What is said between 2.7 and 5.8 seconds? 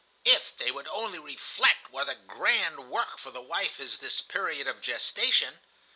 work for the wife is the period of gestation!